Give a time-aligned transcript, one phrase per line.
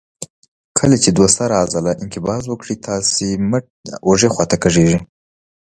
[0.77, 4.99] کله چې دوه سره عضله انقباض وکړي تاسې مټ د اوږې خواته کږېږي.